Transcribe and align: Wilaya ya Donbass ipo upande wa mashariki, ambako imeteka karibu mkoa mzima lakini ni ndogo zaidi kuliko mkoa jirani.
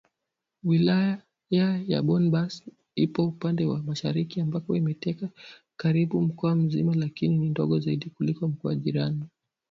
Wilaya 0.63 1.79
ya 1.89 2.01
Donbass 2.01 2.63
ipo 2.95 3.25
upande 3.27 3.65
wa 3.65 3.83
mashariki, 3.83 4.41
ambako 4.41 4.75
imeteka 4.75 5.29
karibu 5.77 6.21
mkoa 6.21 6.55
mzima 6.55 6.93
lakini 6.95 7.37
ni 7.37 7.49
ndogo 7.49 7.79
zaidi 7.79 8.09
kuliko 8.09 8.47
mkoa 8.47 8.75
jirani. 8.75 9.23